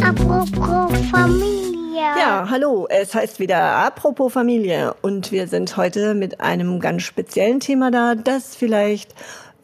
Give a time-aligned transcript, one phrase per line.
[0.00, 2.02] Apropos Familie.
[2.16, 7.58] Ja, hallo, es heißt wieder Apropos Familie und wir sind heute mit einem ganz speziellen
[7.58, 9.12] Thema da, das vielleicht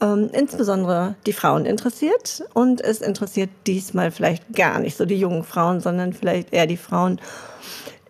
[0.00, 5.44] ähm, insbesondere die Frauen interessiert und es interessiert diesmal vielleicht gar nicht so die jungen
[5.44, 7.20] Frauen, sondern vielleicht eher die Frauen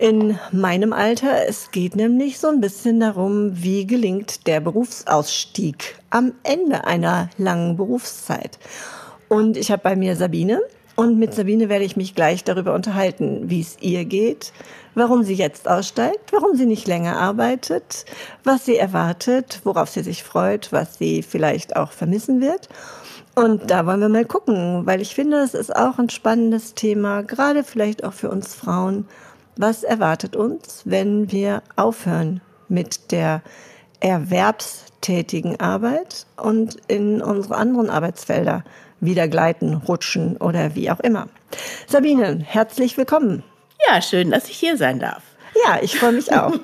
[0.01, 1.47] in meinem Alter.
[1.47, 7.77] Es geht nämlich so ein bisschen darum, wie gelingt der Berufsausstieg am Ende einer langen
[7.77, 8.59] Berufszeit.
[9.29, 10.63] Und ich habe bei mir Sabine.
[10.97, 14.53] Und mit Sabine werde ich mich gleich darüber unterhalten, wie es ihr geht,
[14.95, 18.07] warum sie jetzt aussteigt, warum sie nicht länger arbeitet,
[18.43, 22.71] was sie erwartet, worauf sie sich freut, was sie vielleicht auch vermissen wird.
[23.35, 27.23] Und da wollen wir mal gucken, weil ich finde, es ist auch ein spannendes Thema,
[27.23, 29.07] gerade vielleicht auch für uns Frauen.
[29.63, 33.43] Was erwartet uns, wenn wir aufhören mit der
[34.01, 38.65] erwerbstätigen Arbeit und in unsere anderen Arbeitsfelder
[39.01, 41.29] wieder gleiten, rutschen oder wie auch immer.
[41.87, 43.43] Sabine, herzlich willkommen.
[43.87, 45.23] Ja, schön, dass ich hier sein darf.
[45.67, 46.55] Ja, ich freue mich auch.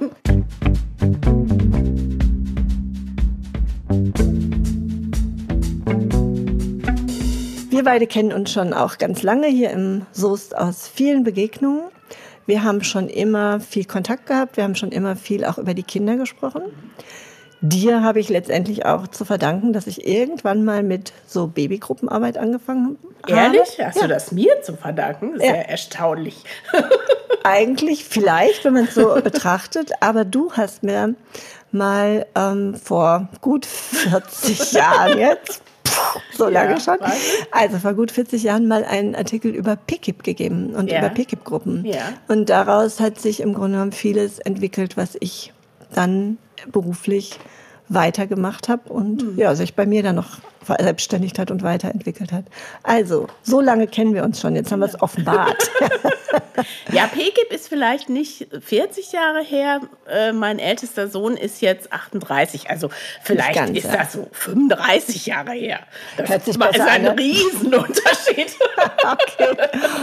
[7.68, 11.90] Wir beide kennen uns schon auch ganz lange hier im Soest aus vielen Begegnungen.
[12.46, 15.82] Wir haben schon immer viel Kontakt gehabt, wir haben schon immer viel auch über die
[15.82, 16.62] Kinder gesprochen.
[17.60, 22.98] Dir habe ich letztendlich auch zu verdanken, dass ich irgendwann mal mit so Babygruppenarbeit angefangen
[23.22, 23.32] habe.
[23.32, 23.80] Ehrlich?
[23.82, 24.02] Hast ja.
[24.02, 25.38] du das mir zu verdanken?
[25.38, 25.62] Sehr ja.
[25.62, 26.44] erstaunlich.
[27.42, 31.14] Eigentlich vielleicht, wenn man es so betrachtet, aber du hast mir
[31.72, 35.62] mal ähm, vor gut 40 Jahren jetzt,
[36.32, 36.98] so lange ja, schon,
[37.50, 41.84] also vor gut 40 Jahren mal einen Artikel über PKIP gegeben und über PKIP-Gruppen.
[41.84, 42.12] Ja.
[42.28, 45.52] Und daraus hat sich im Grunde genommen vieles entwickelt, was ich
[45.94, 46.38] dann
[46.70, 47.38] beruflich
[47.88, 49.38] weitergemacht habe und mhm.
[49.38, 52.44] ja, sich bei mir dann noch verselbstständigt hat und weiterentwickelt hat.
[52.82, 55.70] Also, so lange kennen wir uns schon, jetzt haben wir es offenbart.
[56.92, 59.80] ja, PGIP ist vielleicht nicht 40 Jahre her.
[60.10, 62.90] Äh, mein ältester Sohn ist jetzt 38, also
[63.22, 65.80] vielleicht ganz, ist das so 35 Jahre her.
[66.16, 67.22] Das Hört sich besser ist ein an, ne?
[67.22, 68.56] Riesenunterschied.
[69.04, 69.56] okay,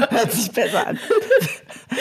[0.10, 1.00] hört sich besser an.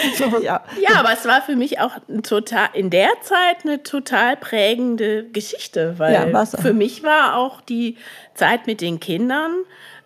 [0.42, 0.62] ja.
[0.80, 1.92] ja, aber es war für mich auch
[2.22, 7.96] total in der Zeit eine total prägende Geschichte, weil ja, für mich war auch die
[8.34, 9.52] Zeit mit den Kindern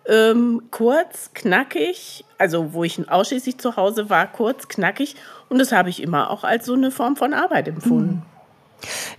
[0.07, 5.15] ähm, kurz, knackig, also wo ich ausschließlich zu Hause war, kurz, knackig
[5.49, 8.15] und das habe ich immer auch als so eine Form von Arbeit empfunden.
[8.15, 8.36] Mhm.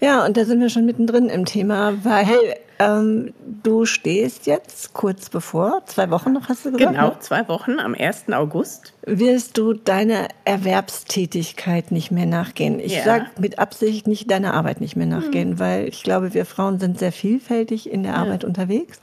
[0.01, 5.31] Ja, und da sind wir schon mittendrin im Thema, weil ähm, du stehst jetzt kurz
[5.31, 6.93] bevor, zwei Wochen noch hast du gesagt?
[6.93, 7.17] Genau, ne?
[7.19, 8.27] zwei Wochen am 1.
[8.33, 8.93] August.
[9.05, 12.79] Wirst du deiner Erwerbstätigkeit nicht mehr nachgehen?
[12.79, 13.05] Ich ja.
[13.05, 15.59] sage mit Absicht nicht deiner Arbeit nicht mehr nachgehen, mhm.
[15.59, 18.19] weil ich glaube, wir Frauen sind sehr vielfältig in der ja.
[18.19, 19.01] Arbeit unterwegs.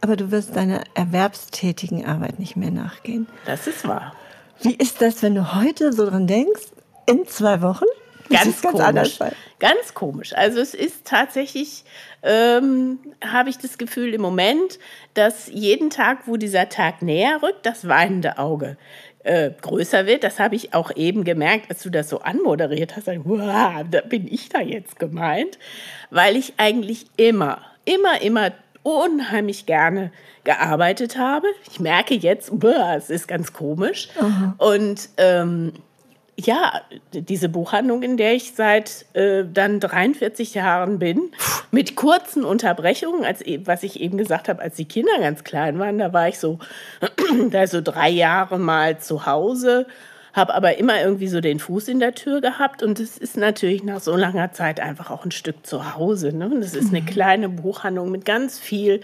[0.00, 3.26] Aber du wirst deiner erwerbstätigen Arbeit nicht mehr nachgehen.
[3.46, 4.12] Das ist wahr.
[4.60, 6.66] Wie ist das, wenn du heute so dran denkst?
[7.06, 7.86] In zwei Wochen?
[8.28, 9.18] Ganz, ganz komisch.
[9.60, 10.34] Ganz komisch.
[10.34, 11.84] Also es ist tatsächlich,
[12.22, 14.78] ähm, habe ich das Gefühl im Moment,
[15.14, 18.76] dass jeden Tag, wo dieser Tag näher rückt, das weinende Auge
[19.24, 20.22] äh, größer wird.
[20.22, 23.08] Das habe ich auch eben gemerkt, als du das so anmoderiert hast.
[23.08, 25.58] Wow, da bin ich da jetzt gemeint.
[26.10, 28.52] Weil ich eigentlich immer, immer, immer
[28.82, 30.12] unheimlich gerne
[30.44, 31.46] gearbeitet habe.
[31.70, 34.08] Ich merke jetzt, boah, es ist ganz komisch.
[34.18, 34.54] Aha.
[34.58, 35.72] Und ähm,
[36.40, 36.82] ja,
[37.12, 41.32] diese Buchhandlung, in der ich seit äh, dann 43 Jahren bin,
[41.72, 45.80] mit kurzen Unterbrechungen, als e, was ich eben gesagt habe, als die Kinder ganz klein
[45.80, 46.60] waren, da war ich so,
[47.50, 49.86] da so drei Jahre mal zu Hause,
[50.32, 53.82] habe aber immer irgendwie so den Fuß in der Tür gehabt und es ist natürlich
[53.82, 56.32] nach so langer Zeit einfach auch ein Stück zu Hause.
[56.32, 56.46] Ne?
[56.46, 57.06] Und es ist eine mhm.
[57.06, 59.00] kleine Buchhandlung mit ganz viel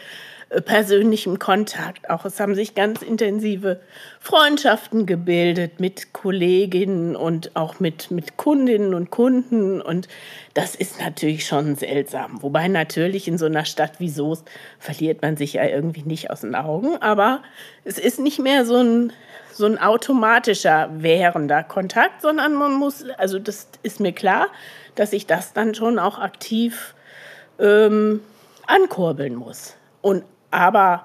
[0.64, 2.08] persönlichem Kontakt.
[2.10, 3.80] Auch es haben sich ganz intensive
[4.20, 9.80] Freundschaften gebildet mit Kolleginnen und auch mit, mit Kundinnen und Kunden.
[9.80, 10.08] Und
[10.54, 12.42] das ist natürlich schon seltsam.
[12.42, 16.42] Wobei natürlich in so einer Stadt wie Soest verliert man sich ja irgendwie nicht aus
[16.42, 16.96] den Augen.
[16.98, 17.42] Aber
[17.84, 19.12] es ist nicht mehr so ein,
[19.52, 24.48] so ein automatischer währender Kontakt, sondern man muss, also das ist mir klar,
[24.94, 26.94] dass ich das dann schon auch aktiv
[27.58, 28.20] ähm,
[28.66, 29.76] ankurbeln muss.
[30.00, 30.24] Und
[30.54, 31.04] aber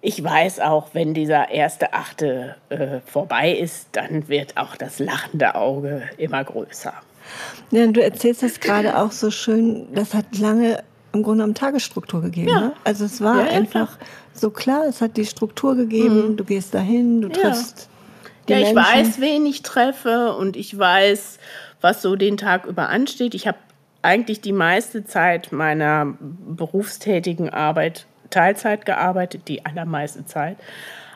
[0.00, 5.54] ich weiß auch, wenn dieser erste Achte äh, vorbei ist, dann wird auch das lachende
[5.54, 6.92] Auge immer größer.
[7.70, 12.20] Ja, du erzählst das gerade auch so schön, das hat lange im Grunde um Tagesstruktur
[12.20, 12.48] gegeben.
[12.48, 12.60] Ja.
[12.60, 12.72] Ne?
[12.84, 14.08] Also es war ja, ja, einfach klar.
[14.34, 16.36] so klar, es hat die Struktur gegeben, mhm.
[16.36, 17.88] du gehst dahin, du triffst.
[18.48, 18.76] Ja, ich Menschen.
[18.76, 21.38] weiß, wen ich treffe und ich weiß,
[21.80, 23.34] was so den Tag über ansteht.
[23.34, 23.58] Ich habe
[24.02, 30.56] eigentlich die meiste Zeit meiner berufstätigen Arbeit Teilzeit gearbeitet, die allermeiste Zeit.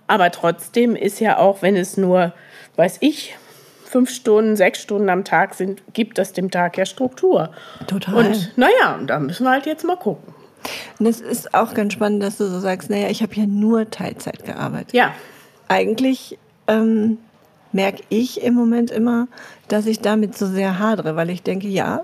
[0.06, 2.32] Aber trotzdem ist ja auch, wenn es nur,
[2.76, 3.36] weiß ich,
[3.84, 7.50] fünf Stunden, sechs Stunden am Tag sind, gibt das dem Tag ja Struktur.
[7.86, 8.14] Total.
[8.14, 10.34] Und naja, da müssen wir halt jetzt mal gucken.
[10.98, 13.90] Und es ist auch ganz spannend, dass du so sagst, naja, ich habe ja nur
[13.90, 14.92] Teilzeit gearbeitet.
[14.92, 15.14] Ja.
[15.68, 17.18] Eigentlich ähm,
[17.72, 19.28] merke ich im Moment immer,
[19.68, 22.02] dass ich damit so sehr hadere, weil ich denke, ja,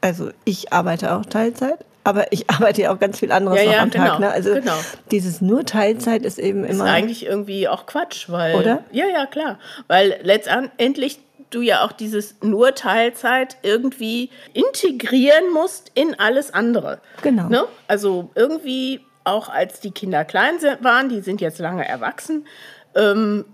[0.00, 3.72] also ich arbeite auch Teilzeit, aber ich arbeite ja auch ganz viel anderes Ja, noch
[3.72, 4.20] ja, am genau, Tag.
[4.20, 4.30] Ne?
[4.30, 4.72] Also genau.
[5.10, 6.84] dieses nur Teilzeit ist eben Ist immer.
[6.84, 8.54] eigentlich irgendwie auch Quatsch, weil.
[8.56, 8.82] Oder?
[8.92, 9.58] Ja, ja, klar.
[9.88, 11.20] Weil letztendlich
[11.50, 17.00] du ja auch dieses nur Teilzeit irgendwie integrieren musst in alles andere.
[17.22, 17.48] Genau.
[17.48, 17.64] Ne?
[17.88, 22.46] Also irgendwie auch als die Kinder klein waren, die sind jetzt lange erwachsen,
[22.94, 23.44] ähm,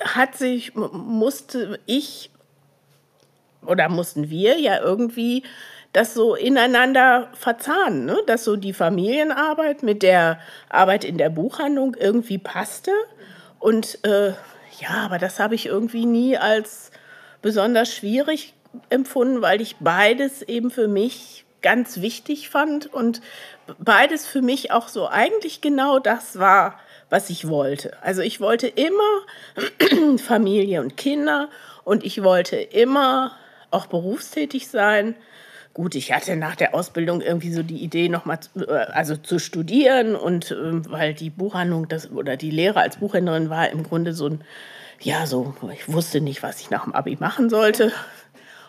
[0.00, 2.30] hat sich, musste ich
[3.66, 5.42] oder mussten wir ja irgendwie
[5.96, 8.18] das so ineinander verzahnen, ne?
[8.26, 10.38] dass so die Familienarbeit mit der
[10.68, 12.90] Arbeit in der Buchhandlung irgendwie passte.
[13.58, 14.34] Und äh,
[14.78, 16.90] ja, aber das habe ich irgendwie nie als
[17.40, 18.52] besonders schwierig
[18.90, 23.22] empfunden, weil ich beides eben für mich ganz wichtig fand und
[23.78, 26.78] beides für mich auch so eigentlich genau das war,
[27.08, 27.96] was ich wollte.
[28.02, 31.48] Also ich wollte immer Familie und Kinder
[31.84, 33.34] und ich wollte immer
[33.70, 35.16] auch berufstätig sein.
[35.76, 38.38] Gut, ich hatte nach der Ausbildung irgendwie so die Idee, nochmal
[38.94, 43.68] also zu studieren und ähm, weil die Buchhandlung das, oder die Lehre als Buchhändlerin war
[43.68, 44.40] im Grunde so ein,
[45.02, 47.92] ja, so, ich wusste nicht, was ich nach dem Abi machen sollte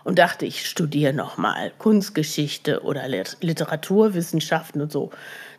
[0.04, 5.12] und dachte, ich studiere nochmal Kunstgeschichte oder Lit- Literaturwissenschaften und so.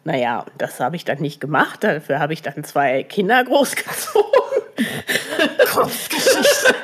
[0.05, 1.83] Naja, das habe ich dann nicht gemacht.
[1.83, 4.57] Dafür habe ich dann zwei Kinder großgezogen.
[5.73, 6.75] Kurzgeschichte.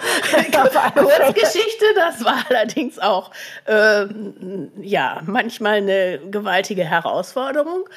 [0.95, 3.31] Kurzgeschichte, das war allerdings auch
[3.67, 7.89] ähm, ja manchmal eine gewaltige Herausforderung.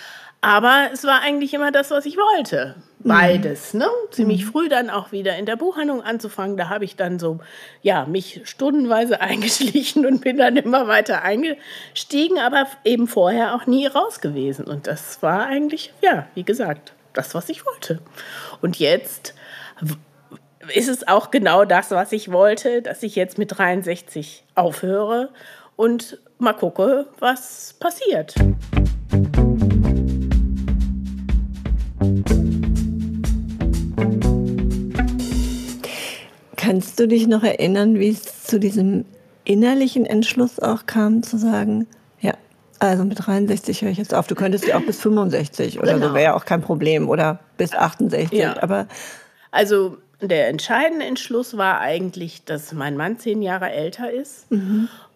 [0.42, 2.76] Aber es war eigentlich immer das, was ich wollte.
[3.00, 3.88] Beides, ne?
[4.12, 6.58] Ziemlich früh dann auch wieder in der Buchhandlung anzufangen.
[6.58, 7.40] Da habe ich dann so,
[7.82, 13.88] ja, mich stundenweise eingeschlichen und bin dann immer weiter eingestiegen, aber eben vorher auch nie
[13.88, 14.66] raus gewesen.
[14.66, 18.00] Und das war eigentlich, ja, wie gesagt, das, was ich wollte.
[18.62, 19.34] Und jetzt
[20.74, 25.29] ist es auch genau das, was ich wollte, dass ich jetzt mit 63 aufhöre
[25.75, 28.35] und mal gucke, was passiert.
[36.56, 39.06] Kannst du dich noch erinnern, wie es zu diesem
[39.45, 41.88] innerlichen Entschluss auch kam, zu sagen,
[42.19, 42.33] ja,
[42.79, 44.27] also mit 63 höre ich jetzt auf.
[44.27, 46.09] Du könntest ja auch bis 65 oder Genau.
[46.09, 47.07] so, wäre ja auch kein Problem.
[47.09, 48.38] Oder bis 68.
[48.38, 48.62] Ja.
[48.62, 48.88] Aber
[49.57, 54.45] Also der entscheidende Entschluss war eigentlich, dass mein Mann zehn Jahre älter ist.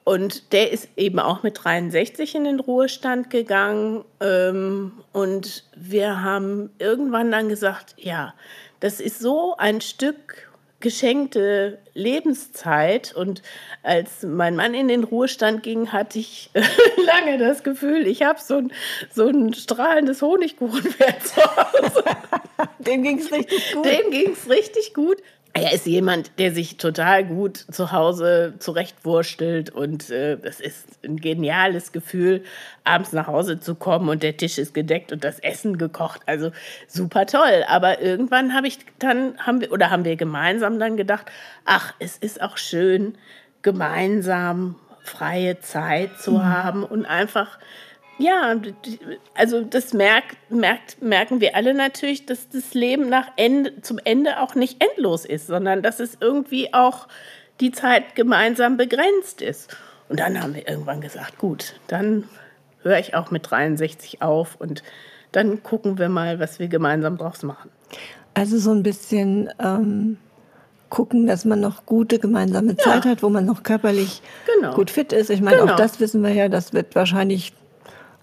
[0.03, 4.03] Und der ist eben auch mit 63 in den Ruhestand gegangen.
[4.19, 8.33] Ähm, und wir haben irgendwann dann gesagt, ja,
[8.79, 10.50] das ist so ein Stück
[10.81, 13.13] geschenkte Lebenszeit.
[13.15, 13.41] Und
[13.83, 16.49] als mein Mann in den Ruhestand ging, hatte ich
[17.05, 18.71] lange das Gefühl, ich habe so ein,
[19.13, 22.03] so ein strahlendes Honigkuchenpferd zu Hause.
[22.79, 23.85] dem ging es richtig gut.
[23.85, 25.17] Dem ging es richtig gut.
[25.53, 31.17] Er ist jemand, der sich total gut zu Hause zurechtwurstelt und äh, es ist ein
[31.17, 32.43] geniales Gefühl,
[32.85, 36.21] abends nach Hause zu kommen und der Tisch ist gedeckt und das Essen gekocht.
[36.25, 36.51] Also
[36.87, 37.65] super toll.
[37.67, 41.25] Aber irgendwann habe ich dann, haben wir, oder haben wir gemeinsam dann gedacht,
[41.65, 43.17] ach, es ist auch schön,
[43.61, 47.59] gemeinsam freie Zeit zu haben und einfach
[48.21, 48.55] ja,
[49.35, 54.39] also das merkt, merkt, merken wir alle natürlich, dass das Leben nach Ende, zum Ende
[54.39, 57.07] auch nicht endlos ist, sondern dass es irgendwie auch
[57.59, 59.75] die Zeit gemeinsam begrenzt ist.
[60.09, 62.25] Und dann haben wir irgendwann gesagt, gut, dann
[62.83, 64.83] höre ich auch mit 63 auf und
[65.31, 67.69] dann gucken wir mal, was wir gemeinsam draus machen.
[68.33, 70.17] Also so ein bisschen ähm,
[70.89, 74.21] gucken, dass man noch gute gemeinsame Zeit hat, wo man noch körperlich
[74.55, 74.73] Genau.
[74.73, 75.29] gut fit ist.
[75.29, 75.73] Ich meine, Genau.
[75.73, 77.53] auch das wissen wir ja, das wird wahrscheinlich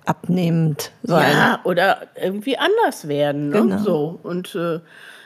[0.08, 1.32] abnehmend sein.
[1.32, 3.50] Ja, oder irgendwie anders werden.
[3.50, 3.60] Ne?
[3.60, 3.78] Genau.
[3.78, 4.20] So.
[4.22, 4.80] Und äh,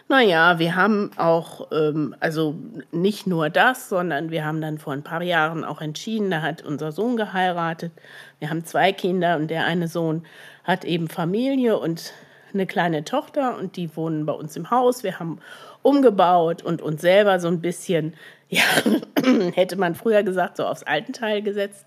[0.08, 2.56] naja, wir haben auch, ähm, also
[2.90, 6.62] nicht nur das, sondern wir haben dann vor ein paar Jahren auch entschieden, da hat
[6.62, 7.92] unser Sohn geheiratet.
[8.40, 10.24] Wir haben zwei Kinder und der eine Sohn
[10.64, 12.12] hat eben Familie und
[12.52, 15.02] eine kleine Tochter und die wohnen bei uns im Haus.
[15.02, 15.38] Wir haben
[15.82, 18.14] umgebaut und uns selber so ein bisschen,
[18.48, 18.64] ja,
[19.54, 21.86] hätte man früher gesagt, so aufs Altenteil gesetzt.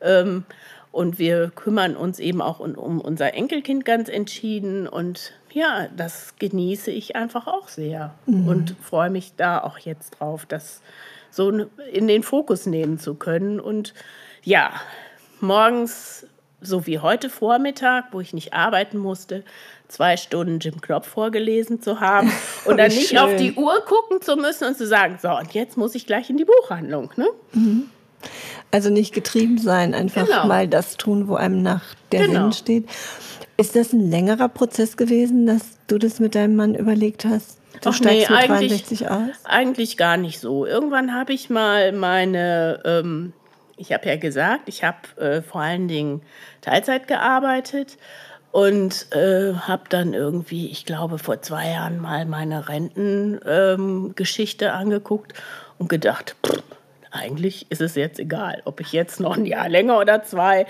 [0.00, 0.44] Ähm,
[0.92, 4.88] und wir kümmern uns eben auch um, um unser Enkelkind ganz entschieden.
[4.88, 8.14] Und ja, das genieße ich einfach auch sehr.
[8.46, 10.82] Und freue mich da auch jetzt drauf, das
[11.30, 11.50] so
[11.92, 13.60] in den Fokus nehmen zu können.
[13.60, 13.94] Und
[14.42, 14.72] ja,
[15.40, 16.26] morgens
[16.60, 19.44] so wie heute Vormittag, wo ich nicht arbeiten musste,
[19.88, 22.30] zwei Stunden Jim Knopf vorgelesen zu haben
[22.64, 23.18] und dann nicht schön.
[23.18, 26.30] auf die Uhr gucken zu müssen und zu sagen, so, und jetzt muss ich gleich
[26.30, 27.10] in die Buchhandlung.
[27.16, 27.28] Ne?
[27.52, 27.90] Mhm.
[28.70, 30.46] Also nicht getrieben sein, einfach genau.
[30.46, 32.42] mal das tun, wo einem nach der genau.
[32.42, 32.88] Sinn steht.
[33.56, 37.58] Ist das ein längerer Prozess gewesen, dass du das mit deinem Mann überlegt hast?
[37.82, 39.28] Du Ach steigst nee, mit eigentlich, 63 aus?
[39.44, 40.66] Eigentlich gar nicht so.
[40.66, 43.32] Irgendwann habe ich mal meine, ähm,
[43.76, 46.22] ich habe ja gesagt, ich habe äh, vor allen Dingen
[46.60, 47.98] Teilzeit gearbeitet
[48.52, 55.34] und äh, habe dann irgendwie, ich glaube, vor zwei Jahren mal meine Rentengeschichte ähm, angeguckt
[55.78, 56.62] und gedacht, pff,
[57.10, 60.66] eigentlich ist es jetzt egal, ob ich jetzt noch ein Jahr länger oder zwei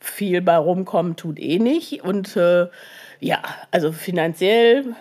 [0.00, 2.02] viel bei rumkommen tut eh nicht.
[2.02, 2.66] Und äh,
[3.20, 4.94] ja, also finanziell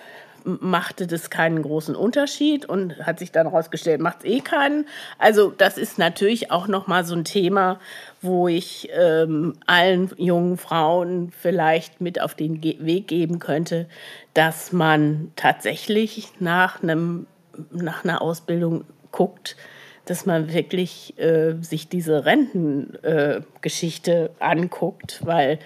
[0.43, 4.87] machte das keinen großen Unterschied und hat sich dann herausgestellt, macht es eh keinen.
[5.19, 7.79] Also das ist natürlich auch noch mal so ein Thema,
[8.21, 13.87] wo ich ähm, allen jungen Frauen vielleicht mit auf den Ge Weg geben könnte,
[14.33, 17.27] dass man tatsächlich nach einem
[17.71, 19.57] nach einer Ausbildung guckt,
[20.05, 25.59] dass man wirklich äh, sich diese Rentengeschichte äh, anguckt, weil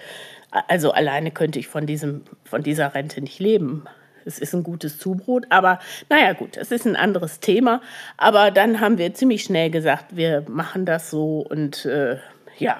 [0.68, 3.84] also alleine könnte ich von diesem von dieser Rente nicht leben.
[4.24, 5.78] Es ist ein gutes Zubrot, aber
[6.08, 7.80] naja gut, es ist ein anderes Thema.
[8.16, 12.16] Aber dann haben wir ziemlich schnell gesagt, wir machen das so und äh,
[12.58, 12.76] ja,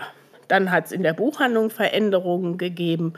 [0.49, 3.15] dann hat es in der Buchhandlung Veränderungen gegeben,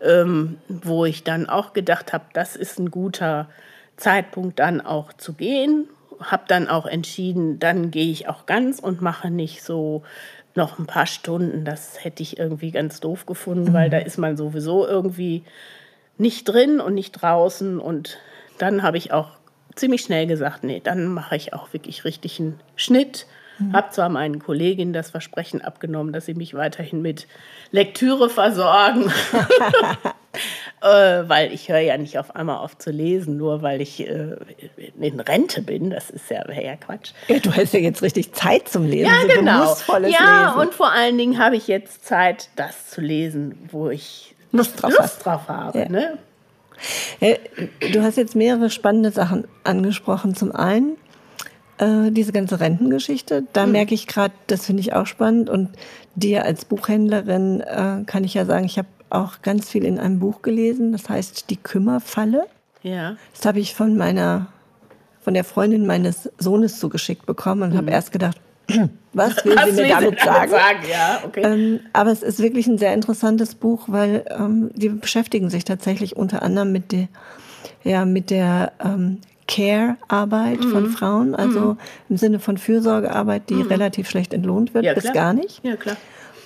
[0.00, 3.48] ähm, wo ich dann auch gedacht habe, das ist ein guter
[3.96, 5.88] Zeitpunkt dann auch zu gehen.
[6.20, 10.02] Habe dann auch entschieden, dann gehe ich auch ganz und mache nicht so
[10.54, 11.64] noch ein paar Stunden.
[11.64, 13.74] Das hätte ich irgendwie ganz doof gefunden, mhm.
[13.74, 15.44] weil da ist man sowieso irgendwie
[16.18, 17.78] nicht drin und nicht draußen.
[17.78, 18.18] Und
[18.58, 19.30] dann habe ich auch
[19.74, 23.26] ziemlich schnell gesagt, nee, dann mache ich auch wirklich richtig einen Schnitt.
[23.58, 23.72] Mhm.
[23.72, 27.26] Habe zwar meinen Kolleginnen das Versprechen abgenommen, dass sie mich weiterhin mit
[27.70, 29.12] Lektüre versorgen.
[30.84, 34.36] äh, weil ich höre ja nicht auf einmal auf zu lesen, nur weil ich äh,
[35.00, 35.88] in Rente bin.
[35.88, 37.12] Das ist ja, ja Quatsch.
[37.28, 39.06] Ja, du hast ja jetzt richtig Zeit zum Lesen.
[39.06, 39.76] Ja, so genau.
[40.08, 40.60] Ja, lesen.
[40.60, 44.92] und vor allen Dingen habe ich jetzt Zeit, das zu lesen, wo ich Lust drauf,
[44.98, 45.78] Lust drauf habe.
[45.78, 45.88] Ja.
[45.88, 46.18] Ne?
[47.20, 47.36] Ja,
[47.92, 50.34] du hast jetzt mehrere spannende Sachen angesprochen.
[50.34, 50.98] Zum einen
[51.78, 53.44] äh, diese ganze Rentengeschichte.
[53.54, 53.72] Da mhm.
[53.72, 55.48] merke ich gerade, das finde ich auch spannend.
[55.48, 55.70] Und
[56.14, 60.18] dir als Buchhändlerin äh, kann ich ja sagen, ich habe auch ganz viel in einem
[60.18, 60.92] Buch gelesen.
[60.92, 62.46] Das heißt Die Kümmerfalle.
[62.82, 63.16] Ja.
[63.34, 64.48] Das habe ich von meiner,
[65.20, 67.78] von der Freundin meines Sohnes zugeschickt bekommen und mhm.
[67.78, 68.38] habe erst gedacht,
[69.12, 70.50] was will Was sie mir damit sie sagen?
[70.50, 70.78] sagen?
[70.90, 71.42] Ja, okay.
[71.42, 76.16] Ähm, aber es ist wirklich ein sehr interessantes Buch, weil ähm, die beschäftigen sich tatsächlich
[76.16, 77.08] unter anderem mit der,
[77.82, 80.70] ja, mit der ähm, Care-Arbeit mhm.
[80.70, 81.78] von Frauen, also mhm.
[82.08, 83.68] im Sinne von Fürsorgearbeit, die mhm.
[83.68, 85.62] relativ schlecht entlohnt wird, ja, bis gar nicht.
[85.62, 85.96] Ja, klar.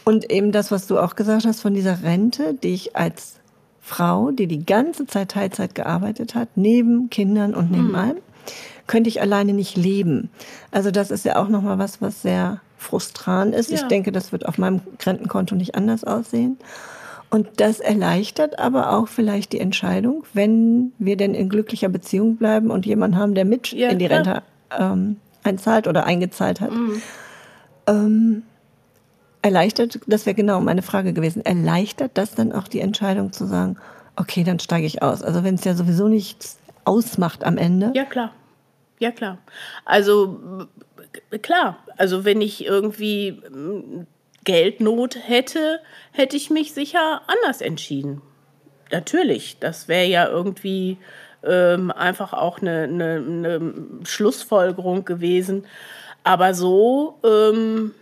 [0.09, 3.35] Und eben das, was du auch gesagt hast von dieser Rente, die ich als
[3.83, 7.95] Frau, die die ganze Zeit Teilzeit gearbeitet hat, neben Kindern und neben mhm.
[7.95, 8.17] allem,
[8.87, 10.31] könnte ich alleine nicht leben.
[10.71, 13.69] Also das ist ja auch nochmal was, was sehr frustrant ist.
[13.69, 13.77] Ja.
[13.77, 16.57] Ich denke, das wird auf meinem Rentenkonto nicht anders aussehen.
[17.29, 22.71] Und das erleichtert aber auch vielleicht die Entscheidung, wenn wir denn in glücklicher Beziehung bleiben
[22.71, 26.73] und jemanden haben, der mit ja, in die Rente ähm, einzahlt oder eingezahlt hat.
[26.73, 27.03] Mhm.
[27.87, 28.43] Ähm,
[29.43, 33.77] erleichtert, das wäre genau meine Frage gewesen, erleichtert das dann auch die Entscheidung zu sagen,
[34.17, 35.23] okay, dann steige ich aus.
[35.23, 37.93] Also wenn es ja sowieso nichts ausmacht am Ende.
[37.95, 38.33] Ja, klar.
[38.99, 39.39] Ja, klar.
[39.85, 40.69] Also
[41.43, 44.07] klar, also wenn ich irgendwie hm,
[44.45, 45.81] Geldnot hätte,
[46.13, 48.23] hätte ich mich sicher anders entschieden.
[48.91, 50.97] Natürlich, das wäre ja irgendwie
[51.45, 53.73] ähm, einfach auch eine, eine, eine,
[54.05, 55.65] Schlussfolgerung gewesen.
[56.25, 57.93] Aber so, ähm,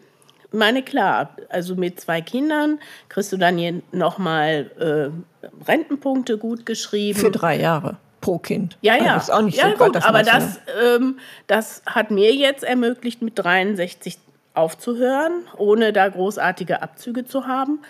[0.57, 7.19] meine klar, also mit zwei Kindern kriegst du dann hier nochmal äh, Rentenpunkte gut geschrieben.
[7.19, 8.77] Für drei Jahre pro Kind.
[8.81, 9.15] Ja, ja.
[9.15, 13.23] Also ist auch nicht ja, so gut, aber das, ähm, das hat mir jetzt ermöglicht,
[13.23, 14.19] mit 63
[14.55, 17.81] aufzuhören, ohne da großartige Abzüge zu haben.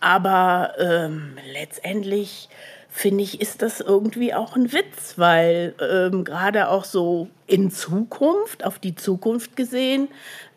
[0.00, 2.48] Aber ähm, letztendlich
[2.88, 8.64] finde ich, ist das irgendwie auch ein Witz, weil ähm, gerade auch so in Zukunft,
[8.64, 10.08] auf die Zukunft gesehen,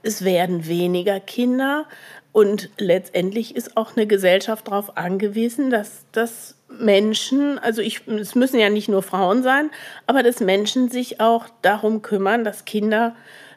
[0.08, 1.86] es werden weniger Kinder
[2.32, 8.60] und letztendlich ist auch eine Gesellschaft darauf angewiesen, dass das Menschen, also ich, es müssen
[8.60, 9.70] ja nicht nur Frauen sein,
[10.06, 13.16] aber dass Menschen sich auch darum kümmern, dass Kinder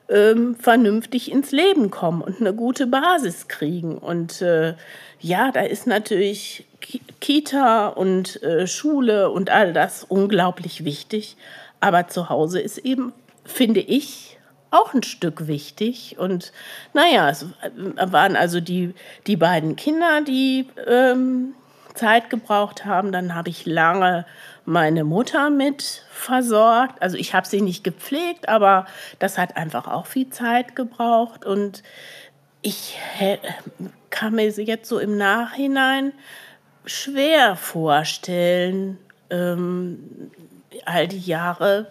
[0.09, 3.99] ähm, vernünftig ins Leben kommen und eine gute Basis kriegen.
[3.99, 4.75] Und äh,
[5.21, 6.67] ja, da ist natürlich
[7.21, 11.37] Kita und äh, Schule und all das unglaublich wichtig.
[11.81, 13.13] Aber zu Hause ist eben,
[13.45, 14.39] finde ich,
[14.71, 16.17] auch ein Stück wichtig.
[16.19, 16.53] Und
[16.93, 17.47] naja, es
[17.97, 18.95] waren also die,
[19.27, 21.55] die beiden Kinder, die ähm,
[21.95, 23.13] Zeit gebraucht haben.
[23.13, 24.27] Dann habe ich lange
[24.65, 27.03] meine Mutter mit versorgt.
[27.03, 28.87] Also ich habe sie nicht gepflegt, aber
[29.19, 31.45] das hat einfach auch viel Zeit gebraucht.
[31.45, 31.83] Und
[32.63, 32.99] ich
[34.11, 36.13] kann mir jetzt so im Nachhinein
[36.85, 38.99] schwer vorstellen,
[39.31, 40.31] ähm,
[40.85, 41.91] all die Jahre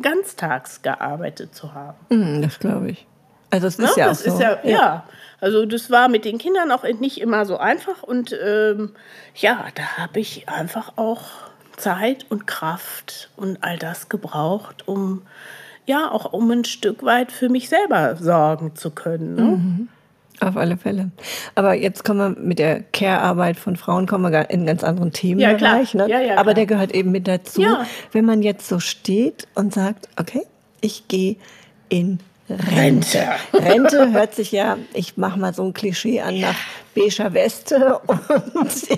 [0.00, 1.96] ganztags gearbeitet zu haben.
[2.08, 3.06] Mm, das glaube ich.
[3.50, 4.40] Also es ist ja, ja auch so.
[4.40, 4.70] Ja, ja.
[4.70, 5.04] ja,
[5.40, 8.92] also das war mit den Kindern auch nicht immer so einfach und ähm,
[9.36, 11.22] ja, da habe ich einfach auch
[11.76, 15.22] Zeit und Kraft und all das gebraucht, um
[15.86, 19.34] ja auch um ein Stück weit für mich selber sorgen zu können.
[19.34, 19.42] Ne?
[19.42, 19.88] Mhm.
[20.40, 21.10] Auf alle Fälle.
[21.54, 25.94] Aber jetzt kommen wir mit der Care-Arbeit von Frauen kommen wir in ganz anderen Themenbereich.
[25.94, 26.06] Ja.
[26.06, 26.10] Ne?
[26.10, 27.62] Ja, ja, Aber der gehört eben mit dazu.
[27.62, 27.86] Ja.
[28.12, 30.42] Wenn man jetzt so steht und sagt, okay,
[30.80, 31.36] ich gehe
[31.88, 32.18] in
[32.50, 33.24] Rente.
[33.52, 36.56] Rente hört sich ja, ich mache mal so ein Klischee an nach
[36.94, 37.98] beiger Weste
[38.54, 38.88] und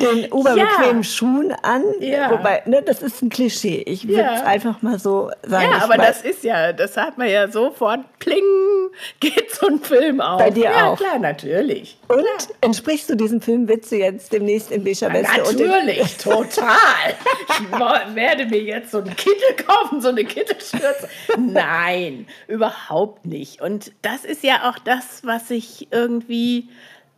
[0.00, 1.02] den überbequemen ja.
[1.02, 1.82] Schuhen an.
[2.00, 2.30] Ja.
[2.30, 3.82] Wobei, ne, das ist ein Klischee.
[3.86, 4.44] Ich würde ja.
[4.44, 5.70] einfach mal so sagen.
[5.70, 8.42] Ja, aber das ist ja, das hat man ja sofort, pling,
[9.20, 10.38] geht so ein Film auf.
[10.38, 10.96] Bei dir ja, auch?
[10.96, 11.98] klar, natürlich.
[12.08, 12.56] Und klar.
[12.60, 15.36] entsprichst du diesem Film, willst du jetzt demnächst in beiger Weste?
[15.36, 17.14] Natürlich, total.
[17.48, 21.08] Ich werde mir jetzt so einen Kittel kaufen, so eine Kittelschürze.
[21.38, 23.60] Nein, überhaupt nicht.
[23.60, 26.19] Und das ist ja auch das, was ich irgendwie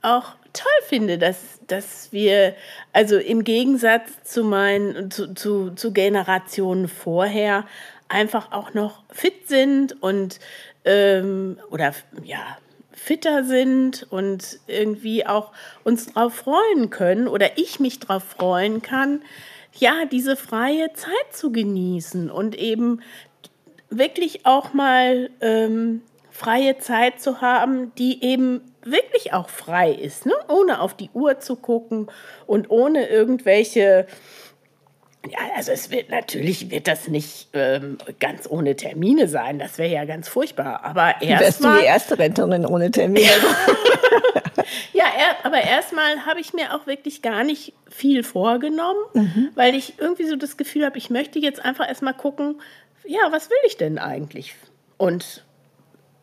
[0.02, 2.54] auch toll finde, dass, dass wir,
[2.92, 7.66] also im Gegensatz zu meinen, zu, zu, zu Generationen vorher,
[8.09, 10.38] einfach auch noch fit sind und
[10.85, 11.94] ähm, oder
[12.25, 12.59] ja,
[12.92, 19.23] fitter sind und irgendwie auch uns darauf freuen können oder ich mich darauf freuen kann,
[19.75, 23.00] ja, diese freie Zeit zu genießen und eben
[23.88, 30.34] wirklich auch mal ähm, freie Zeit zu haben, die eben wirklich auch frei ist, ne?
[30.48, 32.10] ohne auf die Uhr zu gucken
[32.46, 34.06] und ohne irgendwelche
[35.30, 39.60] ja, also es wird natürlich wird das nicht ähm, ganz ohne Termine sein.
[39.60, 40.82] Das wäre ja ganz furchtbar.
[40.82, 41.40] Aber erstmal.
[41.40, 43.28] Wärst du die erste Rentnerin ohne Termine?
[44.92, 49.50] ja, er, aber erstmal habe ich mir auch wirklich gar nicht viel vorgenommen, mhm.
[49.54, 52.60] weil ich irgendwie so das Gefühl habe, ich möchte jetzt einfach erstmal gucken,
[53.06, 54.56] ja, was will ich denn eigentlich?
[54.97, 55.45] Und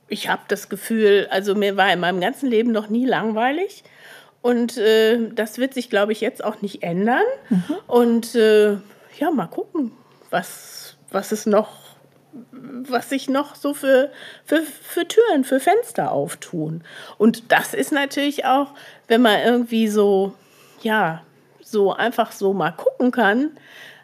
[0.09, 3.83] ich habe das Gefühl, also mir war in meinem ganzen Leben noch nie langweilig.
[4.41, 7.23] Und äh, das wird sich, glaube ich, jetzt auch nicht ändern.
[7.49, 7.75] Mhm.
[7.87, 8.77] Und äh,
[9.17, 9.91] ja, mal gucken,
[10.29, 11.69] was, was es noch,
[12.31, 14.11] was sich noch so für,
[14.45, 16.83] für, für Türen, für Fenster auftun.
[17.17, 18.73] Und das ist natürlich auch,
[19.07, 20.33] wenn man irgendwie so,
[20.81, 21.23] ja,
[21.61, 23.51] so einfach so mal gucken kann,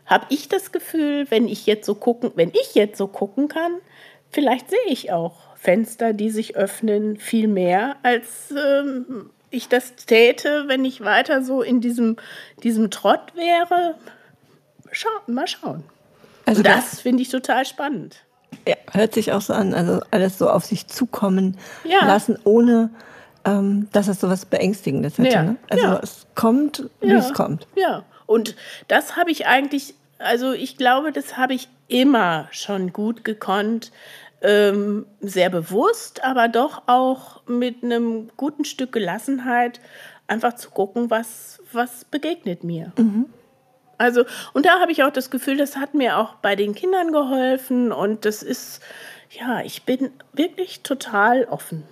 [0.05, 3.71] habe ich das Gefühl, wenn ich jetzt so gucken, wenn ich jetzt so gucken kann,
[4.29, 10.65] vielleicht sehe ich auch Fenster, die sich öffnen, viel mehr, als ähm, ich das täte,
[10.67, 12.17] wenn ich weiter so in diesem,
[12.61, 13.95] diesem Trott wäre.
[14.91, 15.83] Schau, mal schauen.
[16.45, 18.17] Also das finde ich total spannend.
[18.67, 22.05] Ja, hört sich auch so an, also alles so auf sich zukommen ja.
[22.05, 22.91] lassen, ohne
[23.43, 25.29] ähm, dass es so was Beängstigendes hätte.
[25.29, 25.43] Ja.
[25.43, 25.55] Ne?
[25.69, 25.99] Also ja.
[26.03, 27.67] es kommt, wie es kommt.
[27.75, 28.55] Ja, und
[28.87, 33.91] das habe ich eigentlich, also ich glaube, das habe ich immer schon gut gekonnt,
[34.45, 39.79] ähm, sehr bewusst, aber doch auch mit einem guten Stück Gelassenheit
[40.27, 42.91] einfach zu gucken, was, was begegnet mir.
[42.97, 43.25] Mhm.
[43.97, 47.11] Also, und da habe ich auch das Gefühl, das hat mir auch bei den Kindern
[47.11, 48.81] geholfen und das ist,
[49.31, 51.83] ja, ich bin wirklich total offen,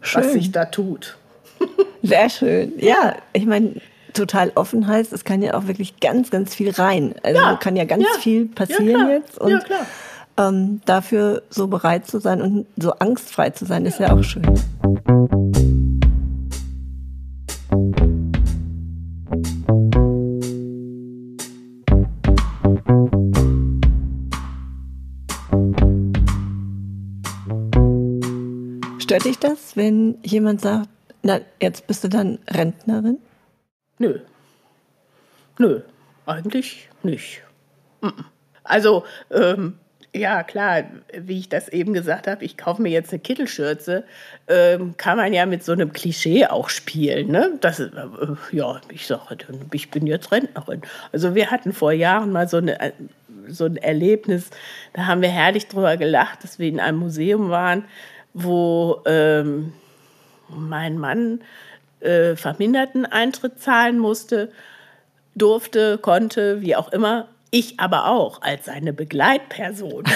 [0.00, 0.22] schön.
[0.22, 1.16] was sich da tut.
[2.02, 2.72] Sehr schön.
[2.78, 3.76] Ja, ich meine,
[4.12, 7.14] total offen heißt, es kann ja auch wirklich ganz, ganz viel rein.
[7.22, 9.38] Also ja, kann ja ganz ja, viel passieren ja, jetzt.
[9.38, 9.86] Und ja, klar
[10.40, 14.44] ähm, dafür so bereit zu sein und so angstfrei zu sein, ist ja auch schön.
[28.98, 30.88] Stört dich das, wenn jemand sagt,
[31.22, 33.18] na, jetzt bist du dann Rentnerin?
[33.98, 34.20] Nö.
[35.58, 35.82] Nö,
[36.24, 37.42] eigentlich nicht.
[38.62, 39.78] Also, ähm,
[40.14, 40.84] ja, klar,
[41.16, 44.04] wie ich das eben gesagt habe, ich kaufe mir jetzt eine Kittelschürze,
[44.48, 47.28] ähm, kann man ja mit so einem Klischee auch spielen.
[47.28, 47.52] Ne?
[47.60, 47.90] Das, äh,
[48.50, 49.36] ja, ich sage,
[49.72, 50.82] ich bin jetzt Rentnerin.
[51.12, 52.92] Also wir hatten vor Jahren mal so, eine, äh,
[53.48, 54.50] so ein Erlebnis,
[54.94, 57.84] da haben wir herrlich drüber gelacht, dass wir in einem Museum waren,
[58.34, 59.72] wo ähm,
[60.48, 61.40] mein Mann
[62.00, 64.50] äh, verminderten Eintritt zahlen musste,
[65.36, 70.04] durfte, konnte, wie auch immer Ich aber auch als seine Begleitperson.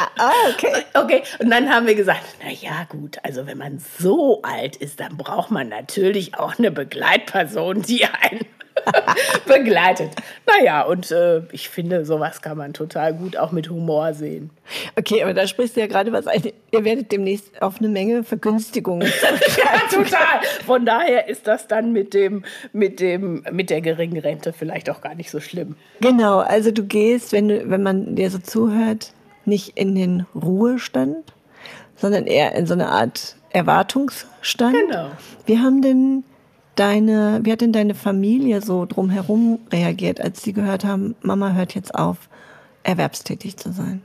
[0.18, 0.84] ah, okay.
[0.94, 5.00] Okay, und dann haben wir gesagt, na ja, gut, also wenn man so alt ist,
[5.00, 8.46] dann braucht man natürlich auch eine Begleitperson, die einen
[9.46, 10.10] begleitet.
[10.46, 14.50] Naja, und äh, ich finde, sowas kann man total gut auch mit Humor sehen.
[14.96, 16.42] Okay, aber da sprichst du ja gerade was ein.
[16.70, 19.08] Ihr werdet demnächst auf eine Menge Vergünstigungen.
[19.56, 20.40] ja, total.
[20.64, 25.00] Von daher ist das dann mit dem, mit dem, mit der geringen Rente vielleicht auch
[25.00, 25.76] gar nicht so schlimm.
[26.00, 29.12] Genau, also du gehst, wenn du, wenn man dir so zuhört,
[29.44, 31.32] nicht in den Ruhestand,
[31.96, 34.74] sondern eher in so eine Art Erwartungsstand.
[34.74, 35.10] Genau.
[35.46, 36.24] Wie haben denn
[36.80, 41.74] deine, wie hat denn deine Familie so drumherum reagiert, als sie gehört haben, Mama hört
[41.74, 42.28] jetzt auf,
[42.82, 44.02] erwerbstätig zu sein?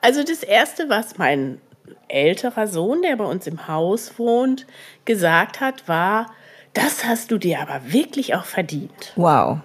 [0.00, 1.60] Also das Erste, was mein
[2.08, 4.66] älterer Sohn, der bei uns im Haus wohnt,
[5.04, 6.32] gesagt hat, war,
[6.74, 9.12] das hast du dir aber wirklich auch verdient.
[9.14, 9.58] Wow.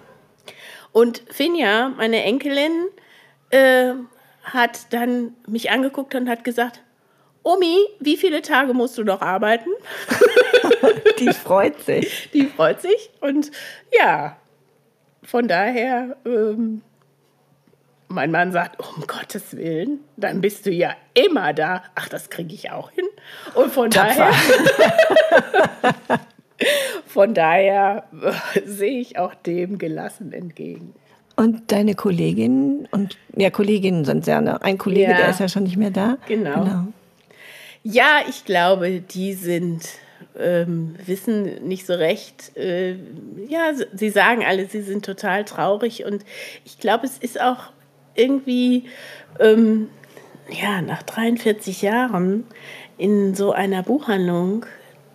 [0.92, 2.86] Und Finja, meine Enkelin,
[3.50, 3.94] äh,
[4.44, 6.82] hat dann mich angeguckt und hat gesagt,
[7.48, 9.70] Omi, wie viele Tage musst du noch arbeiten?
[11.18, 12.28] Die freut sich.
[12.34, 13.08] Die freut sich.
[13.22, 13.50] Und
[13.90, 14.36] ja,
[15.22, 16.82] von daher, ähm,
[18.08, 21.84] mein Mann sagt, um Gottes Willen, dann bist du ja immer da.
[21.94, 23.06] Ach, das kriege ich auch hin.
[23.54, 24.30] Und von Tapfer.
[24.76, 26.20] daher,
[27.06, 30.92] von daher äh, sehe ich auch dem gelassen entgegen.
[31.34, 34.60] Und deine Kolleginnen und ja, Kolleginnen sind ja, ne?
[34.60, 35.16] ein Kollege, ja.
[35.16, 36.18] der ist ja schon nicht mehr da.
[36.26, 36.64] Genau.
[36.64, 36.84] genau.
[37.82, 39.88] Ja, ich glaube, die sind
[40.38, 42.56] ähm, wissen nicht so recht.
[42.56, 42.96] Äh,
[43.48, 46.24] ja, sie sagen alle, sie sind total traurig und
[46.64, 47.72] ich glaube, es ist auch
[48.14, 48.84] irgendwie
[49.40, 49.88] ähm,
[50.50, 52.44] ja nach 43 Jahren
[52.96, 54.66] in so einer Buchhandlung,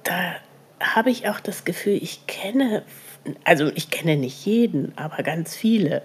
[0.04, 0.36] da
[0.80, 2.84] habe ich auch das Gefühl, ich kenne
[3.44, 6.02] also ich kenne nicht jeden, aber ganz viele.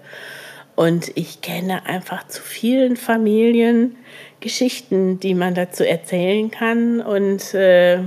[0.75, 3.97] Und ich kenne einfach zu vielen Familien
[4.39, 7.01] Geschichten, die man dazu erzählen kann.
[7.01, 7.99] Und äh,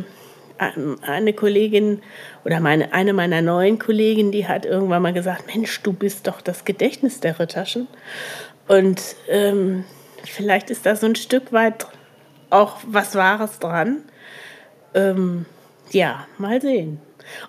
[1.03, 2.03] eine Kollegin
[2.45, 6.41] oder meine, eine meiner neuen Kolleginnen, die hat irgendwann mal gesagt, Mensch, du bist doch
[6.41, 7.89] das Gedächtnis der Ritterschen.
[8.69, 9.85] Und ähm,
[10.25, 11.87] vielleicht ist da so ein Stück weit
[12.51, 14.03] auch was Wahres dran.
[14.95, 15.47] Ähm,
[15.91, 17.01] ja, mal sehen.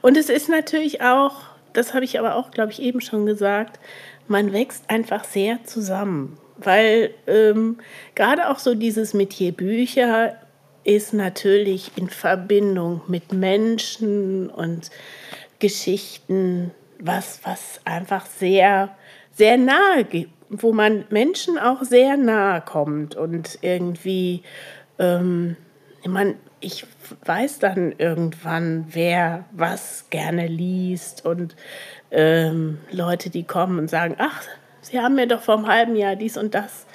[0.02, 3.80] Und es ist natürlich auch das habe ich aber auch, glaube ich, eben schon gesagt,
[4.28, 6.38] man wächst einfach sehr zusammen.
[6.58, 7.78] Weil ähm,
[8.16, 10.36] gerade auch so dieses Metier Bücher
[10.84, 14.92] ist natürlich in Verbindung mit Menschen und
[15.60, 18.96] Geschichten was, was einfach sehr,
[19.32, 20.06] sehr nahe
[20.50, 24.44] wo man Menschen auch sehr nahe kommt und irgendwie,
[25.00, 25.58] ähm,
[26.06, 26.86] man, ich
[27.26, 31.56] weiß dann irgendwann, wer was gerne liest und
[32.12, 34.44] ähm, Leute, die kommen und sagen, ach,
[34.84, 36.86] Sie haben mir doch vor einem halben Jahr dies und das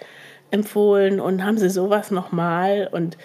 [0.50, 3.18] empfohlen und haben Sie sowas nochmal und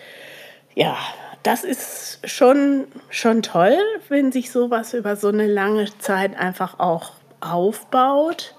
[0.75, 0.97] ja,
[1.43, 3.77] das ist schon, schon toll,
[4.09, 8.55] wenn sich sowas über so eine lange Zeit einfach auch aufbaut.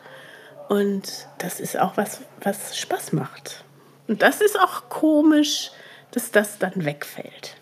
[0.68, 3.64] Und das ist auch was, was Spaß macht.
[4.06, 5.70] Und das ist auch komisch,
[6.10, 7.56] dass das dann wegfällt.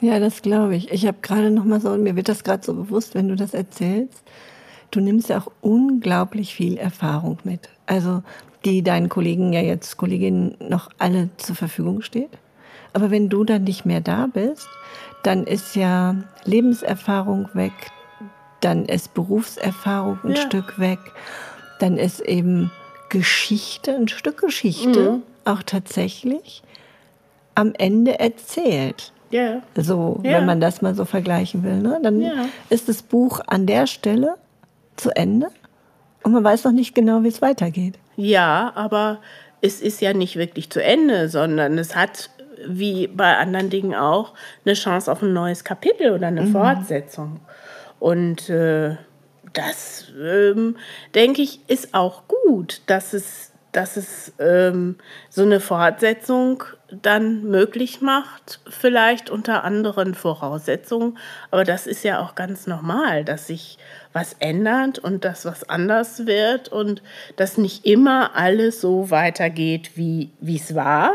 [0.00, 0.90] Ja, das glaube ich.
[0.90, 3.54] Ich habe gerade noch mal so, mir wird das gerade so bewusst, wenn du das
[3.54, 4.22] erzählst.
[4.90, 7.68] Du nimmst ja auch unglaublich viel Erfahrung mit.
[7.86, 8.22] Also,
[8.64, 12.30] die deinen Kollegen ja jetzt, Kolleginnen noch alle zur Verfügung steht.
[12.92, 14.68] Aber wenn du dann nicht mehr da bist,
[15.22, 17.72] dann ist ja Lebenserfahrung weg,
[18.60, 20.42] dann ist Berufserfahrung ein ja.
[20.42, 20.98] Stück weg,
[21.78, 22.70] dann ist eben
[23.08, 25.22] Geschichte, ein Stück Geschichte mhm.
[25.44, 26.62] auch tatsächlich
[27.54, 29.12] am Ende erzählt.
[29.32, 29.62] Yeah.
[29.76, 30.38] So, yeah.
[30.38, 31.82] wenn man das mal so vergleichen will.
[31.82, 31.98] Ne?
[32.02, 32.46] Dann yeah.
[32.70, 34.36] ist das Buch an der Stelle
[34.96, 35.48] zu Ende
[36.22, 37.98] und man weiß noch nicht genau, wie es weitergeht.
[38.16, 39.20] Ja, aber
[39.60, 42.30] es ist ja nicht wirklich zu Ende, sondern es hat,
[42.66, 46.52] wie bei anderen Dingen auch, eine Chance auf ein neues Kapitel oder eine mhm.
[46.52, 47.40] Fortsetzung.
[48.00, 48.96] Und äh,
[49.52, 50.76] das, ähm,
[51.14, 54.96] denke ich, ist auch gut, dass es, dass es ähm,
[55.28, 56.64] so eine Fortsetzung
[57.02, 61.18] dann möglich macht, vielleicht unter anderen Voraussetzungen.
[61.50, 63.76] Aber das ist ja auch ganz normal, dass sich
[64.14, 67.02] was ändert und dass was anders wird und
[67.36, 71.12] dass nicht immer alles so weitergeht, wie es war,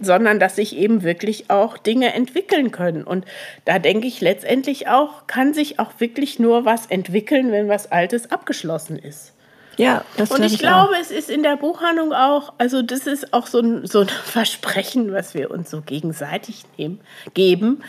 [0.00, 3.04] sondern dass sich eben wirklich auch Dinge entwickeln können.
[3.04, 3.24] Und
[3.66, 8.32] da denke ich letztendlich auch, kann sich auch wirklich nur was entwickeln, wenn was Altes
[8.32, 9.32] abgeschlossen ist.
[9.76, 11.00] Ja, das Und ich, ich glaube, auch.
[11.00, 15.12] es ist in der Buchhandlung auch, also das ist auch so ein, so ein Versprechen,
[15.12, 17.00] was wir uns so gegenseitig nehmen,
[17.34, 17.82] geben.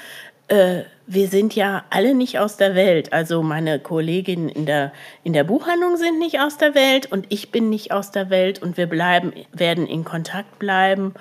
[0.47, 3.11] äh, wir sind ja alle nicht aus der Welt.
[3.11, 7.51] Also meine Kolleginnen in der, in der Buchhandlung sind nicht aus der Welt und ich
[7.51, 11.13] bin nicht aus der Welt und wir bleiben, werden in Kontakt bleiben.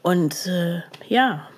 [0.00, 1.48] Und äh, ja.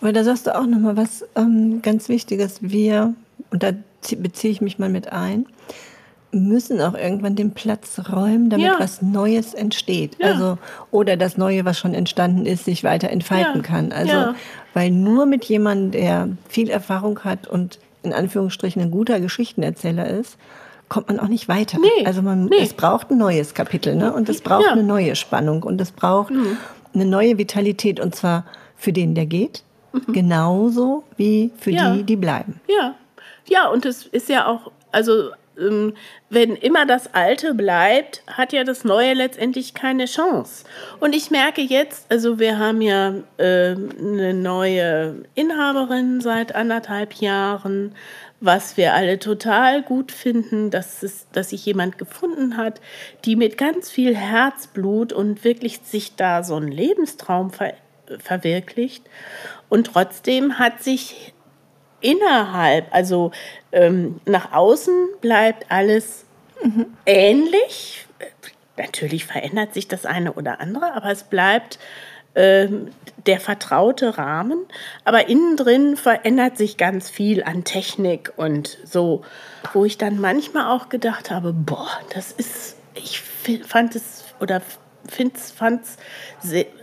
[0.00, 2.58] Aber da sagst du auch nochmal was ähm, ganz Wichtiges.
[2.62, 3.14] Wir,
[3.50, 3.72] und da
[4.16, 5.44] beziehe ich mich mal mit ein,
[6.30, 8.76] müssen auch irgendwann den Platz räumen, damit ja.
[8.78, 10.16] was Neues entsteht.
[10.18, 10.32] Ja.
[10.32, 10.58] Also,
[10.90, 13.62] oder das Neue, was schon entstanden ist, sich weiter entfalten ja.
[13.62, 13.92] kann.
[13.92, 14.34] Also,
[14.74, 20.36] weil nur mit jemandem, der viel Erfahrung hat und in Anführungsstrichen ein guter Geschichtenerzähler ist,
[20.88, 21.78] kommt man auch nicht weiter.
[21.80, 22.06] Nee.
[22.06, 22.56] Also man, nee.
[22.60, 24.12] es braucht ein neues Kapitel, ne?
[24.12, 26.56] Und es braucht eine neue Spannung und es braucht mhm.
[26.94, 28.44] eine neue Vitalität und zwar
[28.76, 29.62] für den, der geht,
[29.92, 30.12] mhm.
[30.12, 32.60] genauso wie für die, die bleiben.
[32.68, 32.94] Ja,
[33.46, 35.94] ja, und es ist ja auch, also ähm,
[36.30, 40.64] wenn immer das Alte bleibt, hat ja das Neue letztendlich keine Chance.
[41.00, 47.94] Und ich merke jetzt, also wir haben ja äh, eine neue Inhaberin seit anderthalb Jahren,
[48.40, 52.80] was wir alle total gut finden, dass, es, dass sich jemand gefunden hat,
[53.24, 57.74] die mit ganz viel Herzblut und wirklich sich da so einen Lebenstraum ver
[58.20, 59.04] verwirklicht.
[59.68, 61.34] Und trotzdem hat sich
[62.00, 63.32] innerhalb, also
[63.72, 66.24] ähm, nach außen bleibt alles
[66.62, 66.86] mhm.
[67.06, 68.06] ähnlich.
[68.76, 71.78] Natürlich verändert sich das eine oder andere, aber es bleibt
[72.34, 72.92] ähm,
[73.26, 74.64] der vertraute Rahmen.
[75.04, 79.22] Aber innen drin verändert sich ganz viel an Technik und so,
[79.72, 83.20] wo ich dann manchmal auch gedacht habe, boah, das ist, ich
[83.66, 84.62] fand es oder
[85.08, 85.54] fand es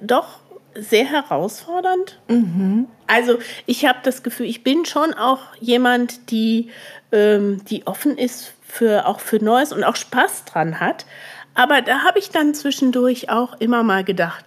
[0.02, 0.40] doch
[0.76, 2.20] sehr herausfordernd.
[2.28, 2.88] Mhm.
[3.08, 6.70] Also ich habe das Gefühl, ich bin schon auch jemand, die,
[7.12, 11.06] ähm, die offen ist für auch für Neues und auch Spaß dran hat.
[11.54, 14.46] Aber da habe ich dann zwischendurch auch immer mal gedacht,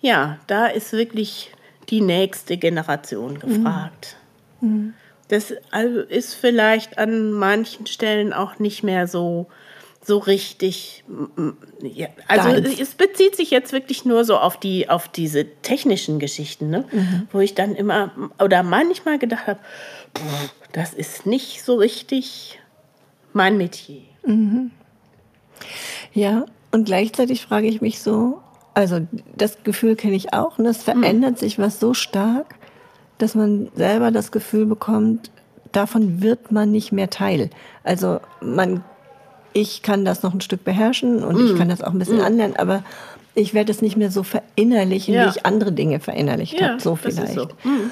[0.00, 1.52] ja, da ist wirklich
[1.88, 3.40] die nächste Generation mhm.
[3.40, 4.16] gefragt.
[4.60, 4.94] Mhm.
[5.28, 9.46] Das also ist vielleicht an manchen Stellen auch nicht mehr so
[10.08, 11.04] so richtig.
[11.82, 12.80] Ja, also Deins.
[12.80, 16.84] es bezieht sich jetzt wirklich nur so auf die auf diese technischen Geschichten, ne?
[16.90, 17.28] Mhm.
[17.30, 18.10] wo ich dann immer
[18.42, 19.60] oder manchmal gedacht habe,
[20.72, 22.58] das ist nicht so richtig
[23.32, 24.00] mein Metier.
[24.26, 24.72] Mhm.
[26.14, 28.40] Ja, und gleichzeitig frage ich mich so,
[28.74, 31.36] also das Gefühl kenne ich auch, und es verändert mhm.
[31.36, 32.54] sich was so stark,
[33.18, 35.30] dass man selber das Gefühl bekommt,
[35.72, 37.50] davon wird man nicht mehr Teil.
[37.84, 38.82] Also man
[39.60, 41.46] ich kann das noch ein Stück beherrschen und mm.
[41.46, 42.22] ich kann das auch ein bisschen mm.
[42.22, 42.84] anlernen, aber
[43.34, 45.26] ich werde es nicht mehr so verinnerlichen, ja.
[45.26, 46.80] wie ich andere Dinge verinnerlicht ja, habe.
[46.80, 47.34] So vielleicht.
[47.34, 47.46] So.
[47.64, 47.90] Mm.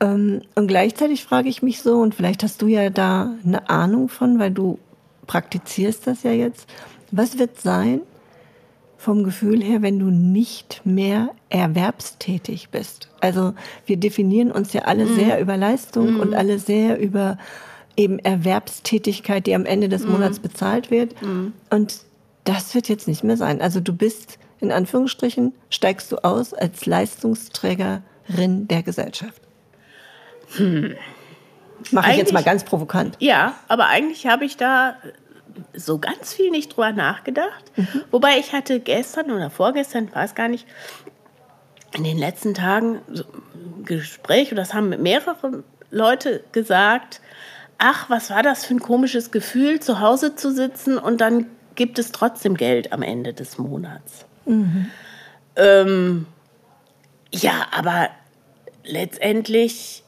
[0.00, 4.08] Ähm, und gleichzeitig frage ich mich so, und vielleicht hast du ja da eine Ahnung
[4.08, 4.78] von, weil du
[5.26, 6.68] praktizierst das ja jetzt.
[7.10, 8.00] Was wird sein
[8.96, 13.08] vom Gefühl her, wenn du nicht mehr erwerbstätig bist?
[13.20, 13.54] Also
[13.86, 15.14] wir definieren uns ja alle mm.
[15.16, 16.20] sehr über Leistung mm.
[16.20, 17.36] und alle sehr über
[17.96, 20.12] eben Erwerbstätigkeit, die am Ende des mhm.
[20.12, 21.20] Monats bezahlt wird.
[21.22, 21.52] Mhm.
[21.70, 22.00] Und
[22.44, 23.60] das wird jetzt nicht mehr sein.
[23.60, 29.42] Also du bist, in Anführungsstrichen, steigst du aus als Leistungsträgerin der Gesellschaft.
[30.56, 30.94] Hm.
[31.92, 33.16] Mache ich jetzt mal ganz provokant.
[33.20, 34.96] Ja, aber eigentlich habe ich da
[35.74, 37.72] so ganz viel nicht drüber nachgedacht.
[37.76, 37.88] Mhm.
[38.10, 40.66] Wobei ich hatte gestern oder vorgestern, weiß gar nicht,
[41.94, 47.20] in den letzten Tagen so ein Gespräch, und das haben mehrere Leute gesagt,
[47.80, 51.98] ach, was war das für ein komisches Gefühl, zu Hause zu sitzen und dann gibt
[51.98, 54.26] es trotzdem Geld am Ende des Monats.
[54.44, 54.90] Mhm.
[55.56, 56.26] Ähm,
[57.32, 58.10] ja, aber
[58.84, 60.04] letztendlich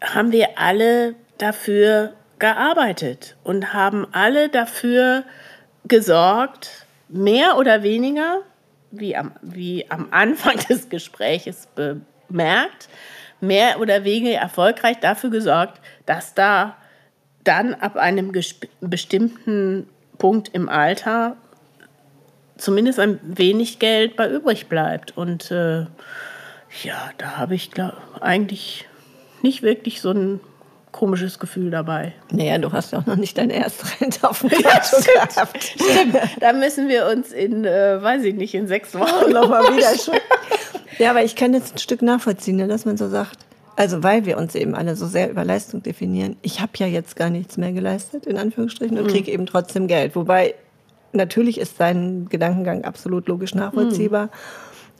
[0.00, 5.24] haben wir alle dafür gearbeitet und haben alle dafür
[5.86, 8.42] gesorgt, mehr oder weniger,
[8.90, 12.88] wie am, wie am Anfang des Gespräches bemerkt,
[13.40, 16.76] mehr oder weniger erfolgreich dafür gesorgt, dass da
[17.48, 18.30] dann ab einem
[18.80, 21.36] bestimmten Punkt im Alter
[22.58, 25.16] zumindest ein wenig Geld bei übrig bleibt.
[25.16, 25.86] Und äh,
[26.82, 28.86] ja, da habe ich glaub, eigentlich
[29.42, 30.40] nicht wirklich so ein
[30.92, 32.12] komisches Gefühl dabei.
[32.32, 34.66] Naja, du hast ja auch noch nicht deine erste Rente auf dem Konto
[35.14, 35.62] ja, gehabt.
[35.62, 36.16] Stimmt.
[36.40, 40.18] Da müssen wir uns in, äh, weiß ich nicht, in sechs Wochen nochmal wieder schon.
[40.98, 43.38] Ja, aber ich kann jetzt ein Stück nachvollziehen, ne, dass man so sagt,
[43.78, 46.36] also weil wir uns eben alle so sehr über Leistung definieren.
[46.42, 49.08] Ich habe ja jetzt gar nichts mehr geleistet, in Anführungsstrichen, und mhm.
[49.10, 50.16] kriege eben trotzdem Geld.
[50.16, 50.56] Wobei
[51.12, 54.26] natürlich ist sein Gedankengang absolut logisch nachvollziehbar.
[54.26, 54.30] Mhm.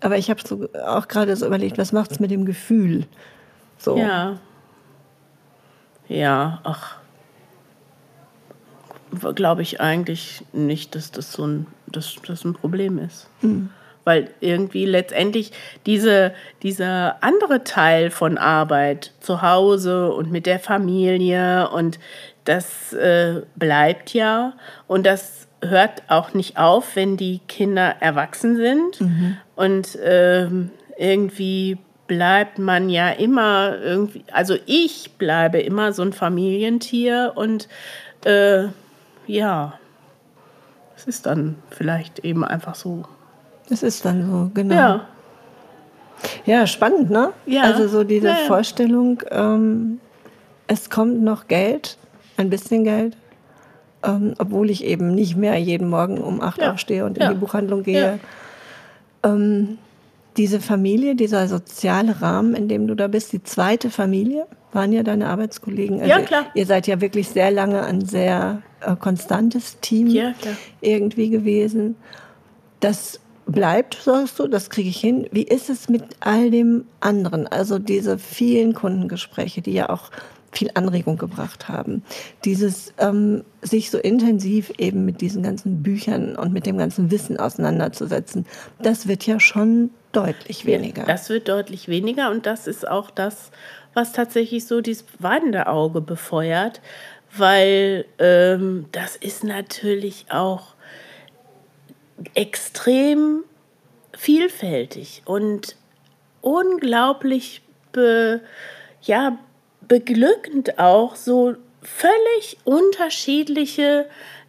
[0.01, 3.07] Aber ich habe so auch gerade so überlegt, was macht es mit dem Gefühl?
[3.79, 3.97] So.
[3.97, 4.39] Ja.
[6.07, 6.99] Ja, ach.
[9.35, 13.29] Glaube ich eigentlich nicht, dass das so ein, dass das ein Problem ist.
[13.43, 13.71] Mhm.
[14.09, 15.53] Weil irgendwie letztendlich
[15.85, 21.99] diese, dieser andere Teil von Arbeit zu Hause und mit der Familie und
[22.45, 24.55] das äh, bleibt ja
[24.87, 29.37] und das hört auch nicht auf, wenn die Kinder erwachsen sind mhm.
[29.57, 30.49] und äh,
[30.97, 37.69] irgendwie bleibt man ja immer irgendwie, also ich bleibe immer so ein Familientier und
[38.25, 38.69] äh,
[39.27, 39.79] ja,
[40.97, 43.05] es ist dann vielleicht eben einfach so.
[43.71, 44.75] Es ist dann so, genau.
[44.75, 45.01] Ja.
[46.47, 47.31] Ja, spannend, ne?
[47.47, 47.63] Ja.
[47.63, 48.47] Also so diese Ja, ja.
[48.47, 50.01] Vorstellung, ähm,
[50.67, 51.97] es kommt noch Geld,
[52.37, 53.17] ein bisschen Geld,
[54.03, 56.73] ähm, obwohl ich eben nicht mehr jeden Morgen um acht Ja.
[56.73, 58.19] aufstehe und in die Buchhandlung gehe.
[59.23, 59.79] Ähm,
[60.37, 65.03] diese Familie, dieser soziale Rahmen, in dem du da bist, die zweite Familie, waren ja
[65.03, 65.99] deine Arbeitskollegen.
[66.01, 66.45] Also Ja, klar.
[66.55, 70.33] Ihr seid ja wirklich sehr lange ein sehr äh, konstantes Team Ja,
[70.81, 71.97] irgendwie gewesen.
[72.81, 75.27] Das bleibt, sagst du, das kriege ich hin.
[75.33, 77.47] Wie ist es mit all dem anderen?
[77.47, 80.11] Also diese vielen Kundengespräche, die ja auch
[80.53, 82.03] viel Anregung gebracht haben.
[82.45, 87.39] Dieses ähm, sich so intensiv eben mit diesen ganzen Büchern und mit dem ganzen Wissen
[87.39, 88.47] auseinanderzusetzen,
[88.81, 91.05] das wird ja schon deutlich weniger.
[91.05, 93.51] Das wird deutlich weniger und das ist auch das,
[93.93, 96.81] was tatsächlich so dieses weinende Auge befeuert,
[97.37, 100.75] weil ähm, das ist natürlich auch
[102.35, 103.45] extrem
[104.17, 105.77] vielfältig und
[106.41, 108.41] unglaublich be,
[109.03, 109.39] ja,
[109.87, 114.07] beglückend auch, so völlig unterschiedliche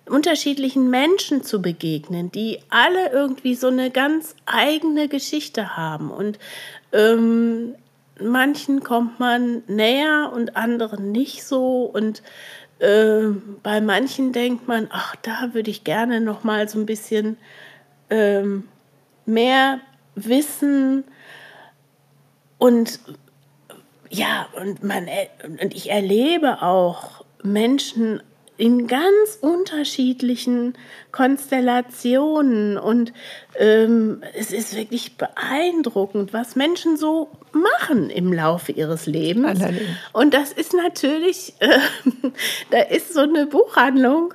[0.10, 6.12] unterschiedlichen Menschen zu begegnen, die alle irgendwie so eine ganz eigene Geschichte haben.
[6.12, 6.39] Und
[6.91, 7.75] ähm,
[8.19, 11.84] manchen kommt man näher und anderen nicht so.
[11.84, 12.21] Und
[12.79, 17.37] ähm, bei manchen denkt man, ach, da würde ich gerne noch mal so ein bisschen
[18.09, 18.67] ähm,
[19.25, 19.79] mehr
[20.15, 21.03] wissen.
[22.57, 22.99] Und
[24.09, 25.29] ja, und man er-
[25.61, 28.21] und ich erlebe auch Menschen
[28.59, 30.73] in ganz unterschiedlichen
[31.13, 33.13] Konstellationen und
[33.57, 39.61] ähm, es ist wirklich beeindruckend, was Menschen so machen im Laufe ihres Lebens.
[39.61, 39.89] Allerdings.
[40.11, 41.79] Und das ist natürlich, äh,
[42.69, 44.33] da ist so eine Buchhandlung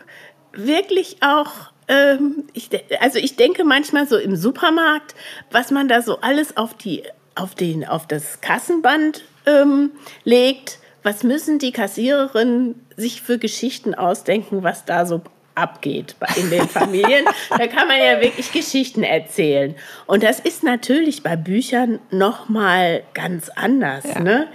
[0.53, 1.51] wirklich auch,
[1.89, 5.15] ähm, ich, also ich denke manchmal so im Supermarkt,
[5.51, 7.03] was man da so alles auf die,
[7.35, 9.91] auf den, auf das Kassenband ähm,
[10.25, 10.79] legt.
[11.05, 15.21] Was müssen die Kassiererinnen sich für Geschichten ausdenken, was da so
[15.55, 17.27] abgeht in den Familien?
[17.51, 19.77] da kann man ja wirklich Geschichten erzählen.
[20.07, 24.21] Und das ist natürlich bei Büchern noch mal ganz anders, Ja.
[24.21, 24.49] ne?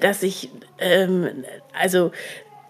[0.00, 1.44] Dass ich, ähm,
[1.76, 2.12] also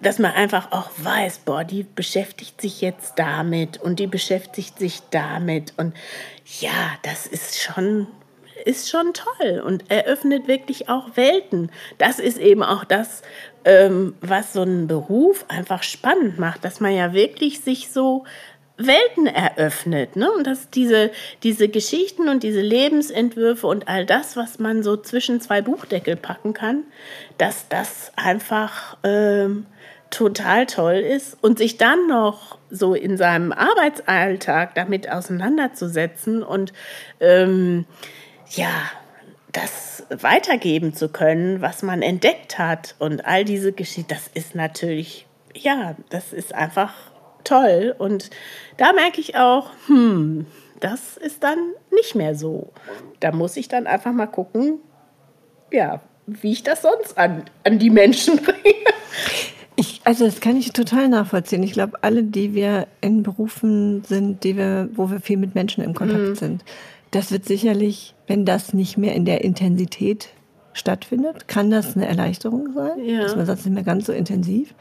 [0.01, 5.01] dass man einfach auch weiß, boah, die beschäftigt sich jetzt damit und die beschäftigt sich
[5.11, 5.95] damit und
[6.61, 6.71] ja,
[7.03, 8.07] das ist schon
[8.65, 11.71] ist schon toll und eröffnet wirklich auch Welten.
[11.99, 13.23] Das ist eben auch das,
[13.65, 18.25] ähm, was so einen Beruf einfach spannend macht, dass man ja wirklich sich so
[18.77, 20.17] Welten eröffnet.
[20.17, 20.31] Ne?
[20.33, 21.11] Und dass diese,
[21.43, 26.55] diese Geschichten und diese Lebensentwürfe und all das, was man so zwischen zwei Buchdeckel packen
[26.55, 26.83] kann,
[27.39, 29.67] dass das einfach ähm,
[30.11, 36.73] total toll ist und sich dann noch so in seinem Arbeitsalltag damit auseinanderzusetzen und
[37.21, 37.85] ähm,
[38.57, 38.71] ja,
[39.53, 45.27] das weitergeben zu können, was man entdeckt hat und all diese Geschichten, das ist natürlich,
[45.55, 46.93] ja, das ist einfach
[47.45, 48.31] toll und
[48.79, 50.47] da merke ich auch, hm,
[50.81, 51.59] das ist dann
[51.93, 52.73] nicht mehr so.
[53.21, 54.79] Da muss ich dann einfach mal gucken,
[55.71, 58.75] ja, wie ich das sonst an, an die Menschen bringe.
[59.77, 61.63] Ich, also das kann ich total nachvollziehen.
[61.63, 65.83] Ich glaube, alle, die wir in Berufen sind, die wir, wo wir viel mit Menschen
[65.85, 66.35] im Kontakt Mhm.
[66.37, 66.65] sind,
[67.15, 70.29] das wird sicherlich, wenn das nicht mehr in der Intensität
[70.73, 73.05] stattfindet, kann das eine Erleichterung sein.
[73.05, 73.23] Ja.
[73.23, 74.75] Dass man sagt, es ist nicht mehr ganz so intensiv.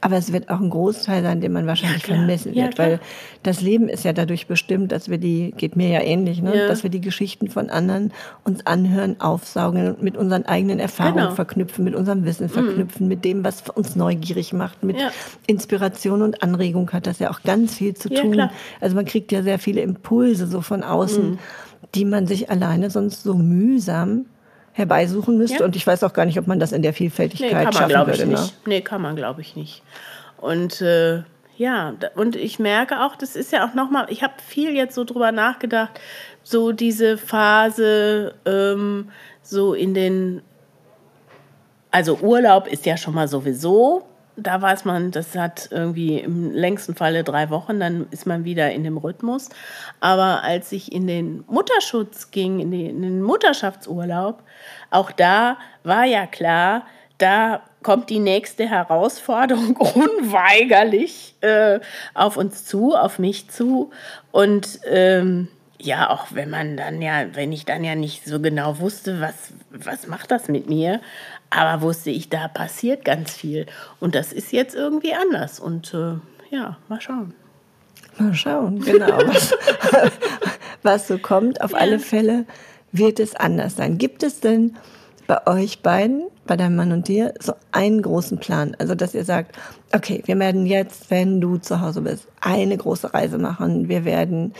[0.00, 2.18] Aber es wird auch ein Großteil sein, den man wahrscheinlich klar.
[2.18, 2.88] vermessen Ja, wird, klar.
[2.88, 3.00] weil
[3.42, 6.54] das Leben ist ja dadurch bestimmt, dass wir die, geht mir ja ähnlich, ne?
[6.54, 6.68] Ja.
[6.68, 8.12] dass wir die Geschichten von anderen
[8.44, 11.34] uns anhören, aufsaugen und mit unseren eigenen Erfahrungen Genau.
[11.34, 15.10] verknüpfen, mit unserem Wissen verknüpfen, mit dem, was uns neugierig macht, mit Ja.
[15.46, 18.32] Inspiration und Anregung hat das ja auch ganz viel zu Ja, tun.
[18.32, 18.50] klar.
[18.82, 21.38] Also man kriegt ja sehr viele Impulse so von außen,
[21.94, 24.26] die man sich alleine sonst so mühsam
[24.72, 25.60] herbeisuchen müsste.
[25.60, 25.64] Ja.
[25.64, 27.72] Und ich weiß auch gar nicht, ob man das in der Nee, Vielfältigkeit kann man,
[27.72, 28.30] schaffen glaube ich, würde.
[28.30, 28.40] Ne?
[28.40, 28.66] nicht.
[28.66, 29.82] Nee, kann man, glaube ich, nicht.
[30.36, 31.22] Und äh,
[31.56, 35.04] ja, und ich merke auch, das ist ja auch nochmal, ich habe viel jetzt so
[35.04, 36.00] drüber nachgedacht,
[36.42, 39.10] so diese Phase, ähm,
[39.42, 40.42] so in den,
[41.92, 44.04] also Urlaub ist ja schon mal sowieso
[44.36, 48.70] da weiß man, das hat irgendwie im längsten Falle drei Wochen, dann ist man wieder
[48.72, 49.48] in dem Rhythmus.
[50.00, 54.42] Aber als ich in den Mutterschutz ging, in den, in den Mutterschaftsurlaub,
[54.90, 56.84] auch da war ja klar,
[57.18, 61.80] da kommt die nächste Herausforderung unweigerlich äh,
[62.14, 63.90] auf uns zu, auf mich zu.
[64.32, 65.48] Und ähm,
[65.84, 69.52] ja, auch wenn man dann ja, wenn ich dann ja nicht so genau wusste, was,
[69.70, 71.00] was macht das mit mir,
[71.54, 73.66] aber wusste ich, da passiert ganz viel.
[74.00, 75.60] Und das ist jetzt irgendwie anders.
[75.60, 76.16] Und äh,
[76.50, 77.34] ja, mal schauen.
[78.18, 79.18] Mal schauen, genau.
[79.26, 79.54] was,
[80.82, 81.60] was so kommt.
[81.60, 81.78] Auf ja.
[81.78, 82.46] alle Fälle
[82.92, 83.98] wird es anders sein.
[83.98, 84.76] Gibt es denn
[85.26, 88.76] bei euch beiden, bei deinem Mann und dir, so einen großen Plan?
[88.78, 89.56] Also, dass ihr sagt,
[89.94, 93.88] okay, wir werden jetzt, wenn du zu Hause bist, eine große Reise machen.
[93.88, 94.52] Wir werden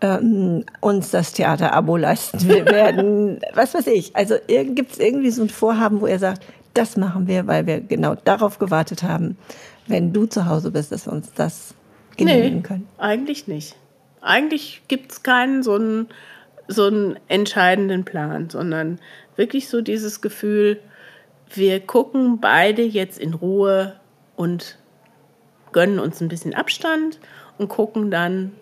[0.00, 2.48] ähm, uns das Theater-Abo leisten.
[2.48, 4.14] Wir werden, was weiß ich.
[4.14, 6.44] Also, gibt es irgendwie so ein Vorhaben, wo ihr sagt,
[6.74, 9.36] das machen wir, weil wir genau darauf gewartet haben,
[9.86, 11.74] wenn du zu Hause bist, dass wir uns das
[12.16, 12.88] genehmigen nee, können?
[12.98, 13.76] Eigentlich nicht.
[14.20, 16.08] Eigentlich gibt es keinen so einen,
[16.68, 18.98] so einen entscheidenden Plan, sondern
[19.36, 20.80] wirklich so dieses Gefühl,
[21.54, 23.96] wir gucken beide jetzt in Ruhe
[24.36, 24.78] und
[25.72, 27.18] gönnen uns ein bisschen Abstand
[27.58, 28.52] und gucken dann,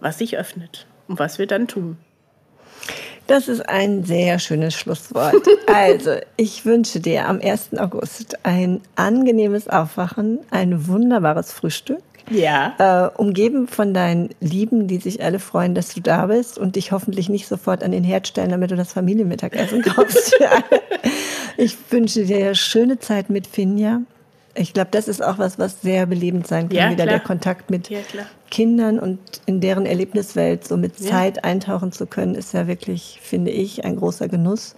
[0.00, 1.96] was sich öffnet und was wir dann tun.
[3.26, 5.34] Das ist ein sehr schönes Schlusswort.
[5.66, 7.76] Also, ich wünsche dir am 1.
[7.76, 12.74] August ein angenehmes Aufwachen, ein wunderbares Frühstück ja.
[12.78, 16.92] Äh, umgeben von deinen Lieben, die sich alle freuen, dass du da bist und dich
[16.92, 20.36] hoffentlich nicht sofort an den Herd stellen, damit du das Familienmittagessen kaufst.
[21.56, 24.00] ich wünsche dir schöne Zeit mit Finja.
[24.58, 26.76] Ich glaube, das ist auch was, was sehr belebend sein kann.
[26.78, 27.18] Ja, Wieder klar.
[27.18, 27.98] der Kontakt mit ja,
[28.50, 31.44] Kindern und in deren Erlebniswelt so mit Zeit ja.
[31.44, 34.74] eintauchen zu können, ist ja wirklich, finde ich, ein großer Genuss.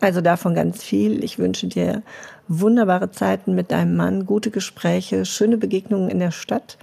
[0.00, 1.24] Also davon ganz viel.
[1.24, 2.02] Ich wünsche dir
[2.46, 6.78] wunderbare Zeiten mit deinem Mann, gute Gespräche, schöne Begegnungen in der Stadt.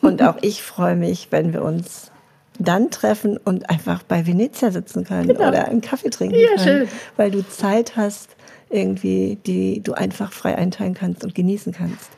[0.00, 2.10] Und auch ich freue mich, wenn wir uns
[2.58, 5.48] dann treffen und einfach bei Venezia sitzen können genau.
[5.48, 6.88] oder einen Kaffee trinken ja, können, schön.
[7.16, 8.30] weil du Zeit hast,
[8.70, 12.10] irgendwie, die du einfach frei einteilen kannst und genießen kannst.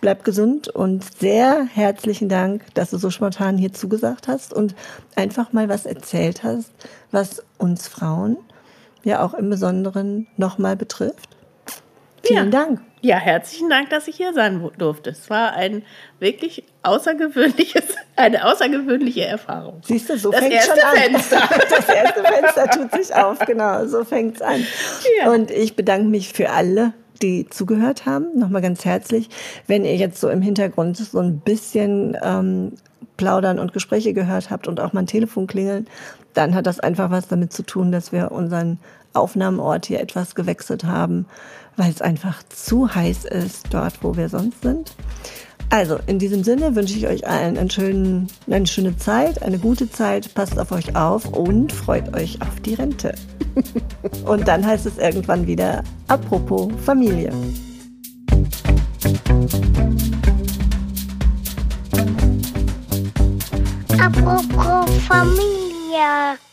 [0.00, 4.74] Bleib gesund und sehr herzlichen Dank, dass du so spontan hier zugesagt hast und
[5.14, 6.70] einfach mal was erzählt hast,
[7.12, 8.36] was uns Frauen
[9.06, 11.36] ja auch im Besonderen nochmal betrifft.
[12.22, 12.64] Vielen ja.
[12.64, 12.80] Dank.
[13.02, 15.10] Ja, herzlichen Dank, dass ich hier sein durfte.
[15.10, 15.84] Es war ein
[16.18, 17.84] wirklich außergewöhnliches,
[18.16, 19.80] eine außergewöhnliche Erfahrung.
[19.84, 20.96] Siehst du, so fängt es schon an.
[20.96, 21.48] Fenster.
[21.70, 24.66] Das erste Fenster tut sich auf, genau, so fängt es an.
[25.18, 25.30] Ja.
[25.30, 28.26] Und ich bedanke mich für alle, die zugehört haben.
[28.34, 29.28] Nochmal ganz herzlich.
[29.68, 32.72] Wenn ihr jetzt so im Hintergrund so ein bisschen ähm,
[33.16, 35.86] Plaudern und Gespräche gehört habt und auch mal ein Telefon klingeln,
[36.34, 38.78] dann hat das einfach was damit zu tun, dass wir unseren
[39.14, 41.26] Aufnahmeort hier etwas gewechselt haben,
[41.76, 44.94] weil es einfach zu heiß ist dort, wo wir sonst sind.
[45.68, 49.90] Also, in diesem Sinne wünsche ich euch allen einen schönen, eine schöne Zeit, eine gute
[49.90, 53.14] Zeit, passt auf euch auf und freut euch auf die Rente.
[54.26, 57.32] und dann heißt es irgendwann wieder, apropos Familie.
[64.00, 66.45] Apropos Familie.